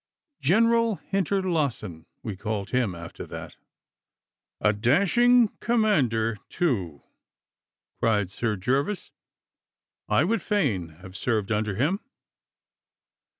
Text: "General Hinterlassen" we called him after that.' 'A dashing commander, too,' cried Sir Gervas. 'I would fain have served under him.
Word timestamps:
"General 0.39 0.95
Hinterlassen" 1.11 2.07
we 2.23 2.35
called 2.35 2.71
him 2.71 2.95
after 2.95 3.27
that.' 3.27 3.57
'A 4.59 4.73
dashing 4.73 5.49
commander, 5.59 6.39
too,' 6.49 7.03
cried 7.99 8.31
Sir 8.31 8.55
Gervas. 8.57 9.11
'I 10.09 10.23
would 10.23 10.41
fain 10.41 10.89
have 10.89 11.15
served 11.15 11.51
under 11.51 11.75
him. 11.75 11.99